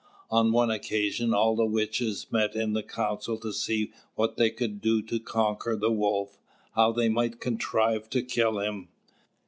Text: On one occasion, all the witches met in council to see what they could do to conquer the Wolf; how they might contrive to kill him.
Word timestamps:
On 0.31 0.51
one 0.51 0.71
occasion, 0.71 1.31
all 1.31 1.55
the 1.55 1.63
witches 1.63 2.25
met 2.31 2.55
in 2.55 2.73
council 2.81 3.37
to 3.37 3.53
see 3.53 3.91
what 4.15 4.35
they 4.35 4.49
could 4.49 4.81
do 4.81 5.03
to 5.03 5.19
conquer 5.19 5.75
the 5.75 5.91
Wolf; 5.91 6.39
how 6.73 6.91
they 6.91 7.07
might 7.07 7.39
contrive 7.39 8.09
to 8.09 8.23
kill 8.23 8.57
him. 8.57 8.87